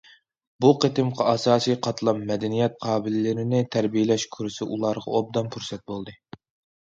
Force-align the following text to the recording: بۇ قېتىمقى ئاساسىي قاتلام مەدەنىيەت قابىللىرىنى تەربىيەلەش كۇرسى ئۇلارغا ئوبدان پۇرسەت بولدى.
بۇ 0.63 0.69
قېتىمقى 0.83 1.25
ئاساسىي 1.33 1.75
قاتلام 1.87 2.23
مەدەنىيەت 2.29 2.79
قابىللىرىنى 2.85 3.59
تەربىيەلەش 3.75 4.25
كۇرسى 4.37 4.69
ئۇلارغا 4.69 5.15
ئوبدان 5.19 5.53
پۇرسەت 5.57 5.85
بولدى. 5.93 6.17